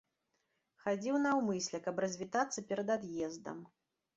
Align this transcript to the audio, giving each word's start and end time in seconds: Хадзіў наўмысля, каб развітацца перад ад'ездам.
Хадзіў 0.85 1.19
наўмысля, 1.27 1.81
каб 1.89 1.95
развітацца 2.07 2.67
перад 2.73 2.87
ад'ездам. 2.99 3.57